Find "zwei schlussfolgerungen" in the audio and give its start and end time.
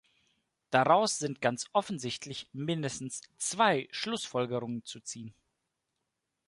3.37-4.83